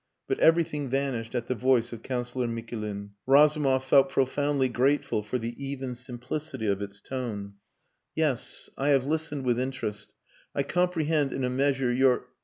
But 0.27 0.39
everything 0.39 0.89
vanished 0.89 1.35
at 1.35 1.45
the 1.45 1.53
voice 1.53 1.93
of 1.93 2.01
Councillor 2.01 2.47
Mikulin. 2.47 3.11
Razumov 3.27 3.85
felt 3.85 4.09
profoundly 4.09 4.67
grateful 4.67 5.21
for 5.21 5.37
the 5.37 5.53
even 5.63 5.93
simplicity 5.93 6.65
of 6.65 6.81
its 6.81 6.99
tone. 7.01 7.53
"Yes. 8.15 8.67
I 8.79 8.87
have 8.87 9.05
listened 9.05 9.43
with 9.45 9.59
interest. 9.59 10.15
I 10.55 10.63
comprehend 10.63 11.31
in 11.31 11.43
a 11.43 11.51
measure 11.51 11.93
your... 11.93 12.25